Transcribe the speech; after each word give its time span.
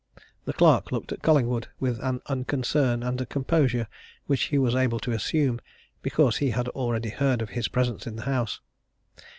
The 0.45 0.53
clerk 0.53 0.91
looked 0.91 1.11
at 1.11 1.21
Collingwood 1.21 1.67
with 1.79 1.99
an 1.99 2.21
unconcern 2.25 3.03
and 3.03 3.21
a 3.21 3.25
composure 3.27 3.87
which 4.25 4.45
he 4.45 4.57
was 4.57 4.73
able 4.73 4.97
to 4.99 5.11
assume 5.11 5.61
because 6.01 6.37
he 6.37 6.49
had 6.49 6.67
already 6.69 7.09
heard 7.09 7.39
of 7.39 7.51
his 7.51 7.67
presence 7.67 8.07
in 8.07 8.15
the 8.15 8.23
house. 8.23 8.61